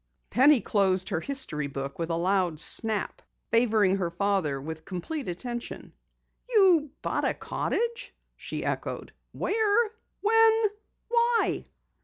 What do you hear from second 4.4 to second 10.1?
with complete attention. "You bought a cottage?" she echoed. "Where?